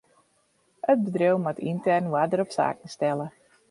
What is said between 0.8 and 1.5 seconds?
It bedriuw